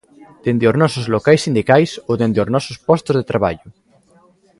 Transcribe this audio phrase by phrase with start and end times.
[0.45, 3.67] Dende os nosos locais sindicais ou dende os nosos postos de traballo.